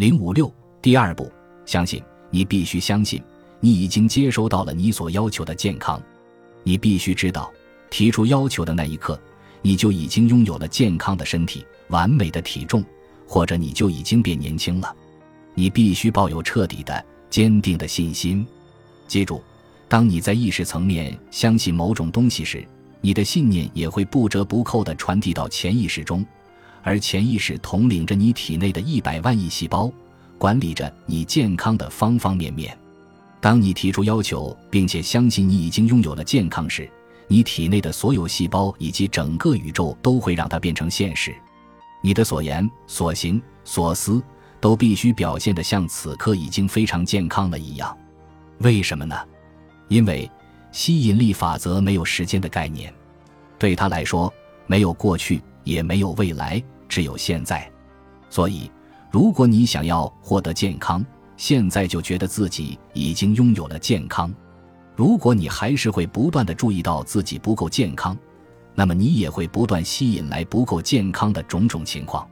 [0.00, 0.50] 零五六
[0.80, 1.30] 第二步，
[1.66, 3.22] 相信你必须相信
[3.60, 6.02] 你已经接收到了你所要求的健康。
[6.62, 7.52] 你必须知道，
[7.90, 9.20] 提出要求的那一刻，
[9.60, 12.82] 你就已经拥有了健康的身体、完美的体重，
[13.26, 14.96] 或者你就已经变年轻了。
[15.54, 18.46] 你必须抱有彻底的、坚定的信心。
[19.06, 19.42] 记住，
[19.86, 22.66] 当你在意识层面相信某种东西时，
[23.02, 26.24] 你的信念也会不折不扣地传递到潜意识中。
[26.82, 29.90] 而潜意识统领着你体内的一百万亿细胞，
[30.38, 32.76] 管理着你健康的方方面面。
[33.40, 36.88] 当你提出要求，并且相信你已经拥有了健康时，
[37.28, 41.34] 你体内的所有细胞以及整个宇宙都会让它变成现实。
[42.02, 44.22] 你的所言、所行、所思
[44.60, 47.96] 都必须表现得像此刻已经非常健康了一样。
[48.58, 49.16] 为什么呢？
[49.88, 50.30] 因为
[50.72, 52.92] 吸引力法则没有时间的概念，
[53.58, 54.32] 对他来说，
[54.66, 55.42] 没有过去。
[55.62, 57.66] 也没有未来，只有现在。
[58.28, 58.70] 所以，
[59.10, 61.02] 如果你想要获得健康，
[61.38, 64.30] 现在就觉得自己已经拥有了健康。
[64.94, 68.14] 如果你还是会不断的注意到自己不够健康，
[68.74, 72.28] 那么你也会不断吸引来不够健康的种种情况。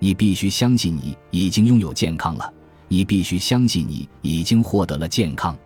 [0.00, 2.52] 你必须相信你已经拥有健康了，
[2.88, 5.56] 你必须相信你已经获得了健康，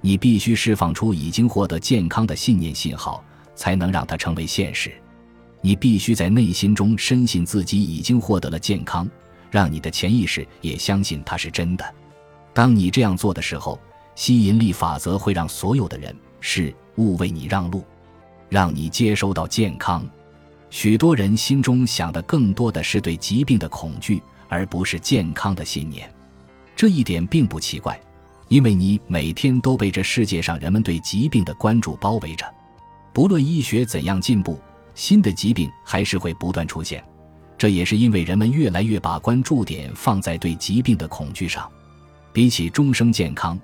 [0.00, 3.22] 你必须释放出已经获得健康的信念信号，
[3.54, 4.92] 才能让它成为现实。
[5.64, 9.08] 你必须在内心中深信自己已经获得了健康，
[9.50, 11.94] 让你的潜意识也相信它是真的。
[12.52, 13.80] 当你这样做的时候，
[14.14, 17.84] 吸引力法则会让所有的人事物为你让路，
[18.48, 20.04] 让你接收到健康。
[20.68, 26.12] 许多人心中想的更多的是对疾病的恐惧，而不是健康的信念。
[26.74, 27.98] 这一点并不奇怪，
[28.48, 32.44] 因为你每天都被这世界上人们对疾病的关注包围着。
[33.12, 34.58] 不论医学怎样进步。
[34.94, 37.02] 新的疾病还是会不断出现，
[37.56, 41.70] 这也是因为人们越来越把关注点放在对疾病的恐惧上。
[42.32, 43.58] 比起终生健康，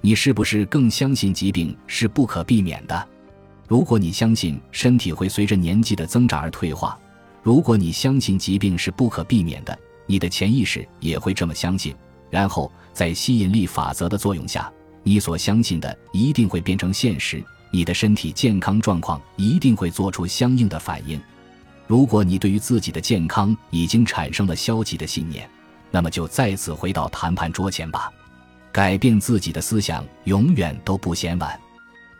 [0.00, 3.08] 你是不是更相信疾病是不可避免的？
[3.68, 6.98] 如果你相信身体会随着年纪的增长而退化，
[7.42, 11.94] 如果你相信疾病是不可避免的，你的潜意识也会这么相信。
[12.30, 14.72] 然后在吸引力法则的作用下，
[15.02, 17.42] 你所相信的一定会变成现实。
[17.76, 21.20] 你的身体健康状况一定会做出相应的反应。
[21.86, 25.46] 如果你对于自己的健康已经产生了消极的信念，
[25.90, 28.10] 那么就再次回到谈判桌前吧。
[28.72, 31.60] 改变自己的思想永远都不嫌晚。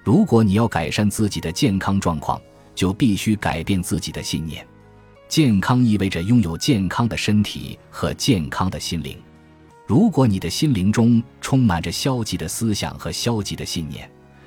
[0.05, 2.39] 如果你要改善自己的健康状况，
[2.75, 4.63] 就必须改变自己的信念。
[5.27, 9.17] 健康意味着拥有健康的身体和健康的心灵。
[9.87, 14.07] 如果你的心灵中充满着消极的思想和消极的信念，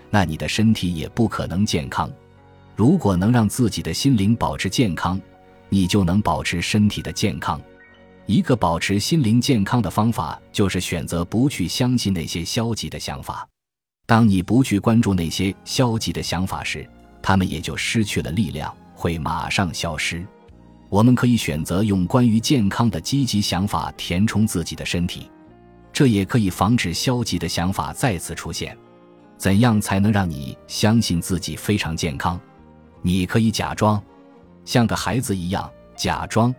[0.10, 2.12] 那你的身体也不可能健康。
[2.76, 5.20] 如果能让自己的心灵保持健康，
[5.70, 7.62] 你就能保持身体的健康。
[8.26, 13.48] 一个保持心灵健康的方法，就是选择不去相信那些消极的想法。
[14.06, 16.88] 当你不去关注那些消极的想法时，
[17.22, 20.26] 他们也就失去了力量，会马上消失。
[20.90, 25.30] 我们可以选择用关于健康的积极想法填充自己的身体，
[25.92, 28.76] 这也可以防止消极的想法再次出现。
[29.40, 32.38] 怎样才能让你相信自己非常健康？
[33.02, 34.04] 你可以假装，
[34.66, 36.54] 像个孩子一样假装。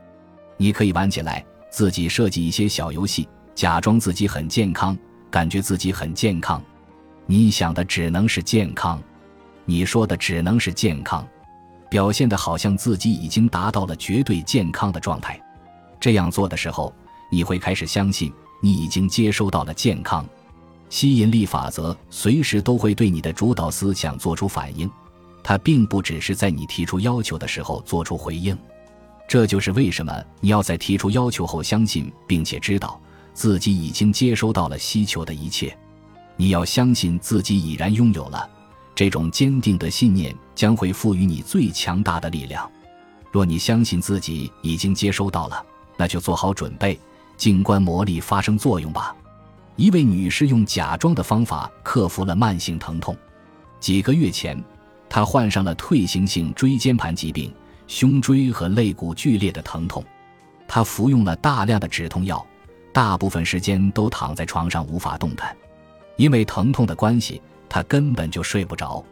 [0.57, 4.97] 你可以玩起来，自己设计一些小游戏，假装自己很健康，
[5.31, 6.61] 感觉自己很健康。
[7.27, 8.99] 你想的只能是健康，
[9.67, 11.29] 你说的只能是健康，
[11.91, 15.39] 表现的好像自己已经达到了绝对健康的状态。
[16.01, 16.91] 这样做的时候，
[17.31, 20.25] 你会开始相信你已经接收到了健康。
[20.91, 24.91] 吸引力法则随时都会对你的主导思想做出反应，
[25.43, 28.59] 它并不只是在你提出要求的时候做出回应。
[29.29, 33.00] 这就是为什么你要在提出要求后相信并且知道
[33.33, 35.75] 自己已经接收到了需求的一切。
[36.37, 38.50] 你要相信自己已然拥有了，
[38.93, 42.69] 这种坚定的信念将会赋予你最强大的力量。
[43.31, 45.65] 若你相信自己已经接收到了，
[45.97, 46.99] 那就做好准备，
[47.37, 49.15] 静观魔力发生作用吧。
[49.81, 53.17] 一位女士用假装的方法克服了慢性疼痛。
[53.81, 54.62] 几个月前，
[55.09, 57.50] 她患上了退行性椎间盘疾病，
[57.87, 60.05] 胸椎和肋骨剧烈的疼痛。
[60.69, 62.47] 她服用了大量的止痛药，
[62.93, 65.56] 大部分时间都躺在床上无法动弹。
[66.17, 69.03] 因为疼痛的关系，她根本就睡不着。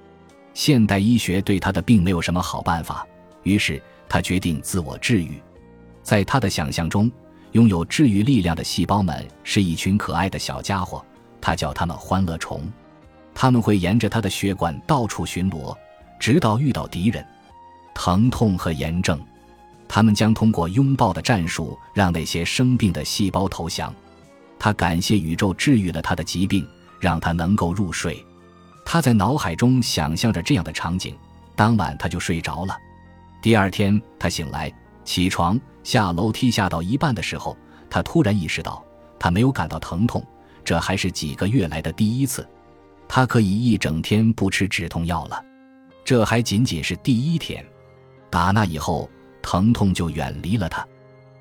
[0.53, 3.07] 现代医学对她的病没有什么好办法，
[3.43, 5.41] 于是她决定自我治愈。
[6.03, 7.11] 在她的想象中。
[7.53, 11.05] 拥有治愈力量的细胞们是一群可爱的小家伙，
[11.41, 12.63] 他叫他们欢乐虫。
[13.35, 15.77] 他们会沿着他的血管到处巡逻，
[16.19, 17.25] 直到遇到敌人、
[17.95, 19.19] 疼痛和炎症。
[19.87, 23.95] 他们将通过拥抱的战术让那些生病的细胞投降。
[24.59, 26.69] 他感谢宇宙治愈了他的疾病，
[27.01, 28.23] 让他能够入睡。
[28.85, 31.17] 他在脑海中想象着这样的场景，
[31.55, 32.77] 当晚他就睡着了。
[33.41, 34.73] 第二天，他醒来，
[35.05, 37.57] 起床下楼梯下到一半的时候，
[37.89, 38.85] 他突然意识到，
[39.19, 40.23] 他没有感到疼痛，
[40.63, 42.47] 这还是几个月来的第一次。
[43.09, 45.43] 他可以一整天不吃止痛药了，
[46.05, 47.65] 这还仅仅是第一天。
[48.29, 49.09] 打那以后，
[49.41, 50.87] 疼痛就远离了他。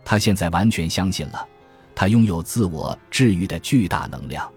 [0.05, 1.45] 他现在完全相信了，
[1.93, 4.49] 他拥有自我治愈的巨大能量。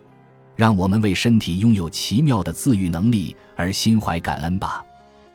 [0.54, 4.84] 让我们为身体拥有奇妙的自愈能力而心怀感恩吧。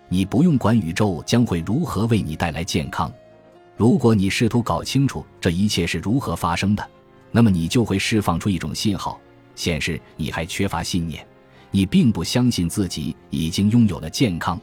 [0.07, 3.11] 你不用管宇宙将会如何为你带来健康。
[3.77, 6.89] 如果你试图搞清楚这一切是如何发生的，
[7.31, 9.19] 那么你就会释放出一种信号，
[9.55, 11.25] 显示你还缺乏信念。
[11.71, 14.57] 你并不相信自己已经拥有了健康，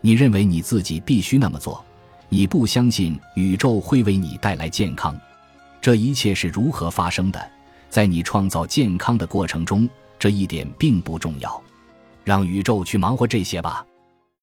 [0.00, 1.84] 你认为你自己必须那么做。
[2.28, 5.18] 你不相信宇宙会为你带来健康。
[5.80, 7.50] 这一切是如何发生的？
[7.90, 11.60] 在你创造健康的过程中，这一点并不重要，
[12.22, 13.84] 让宇宙去忙活这些吧。